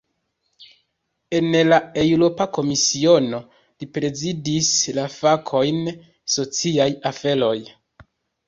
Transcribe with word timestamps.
En 1.39 1.57
la 1.67 1.77
Eŭropa 2.03 2.47
Komisiono, 2.57 3.41
li 3.83 3.89
prezidis 3.99 4.73
la 5.01 5.07
fakojn 5.19 5.83
"sociaj 6.39 6.93
aferoj". 7.13 7.57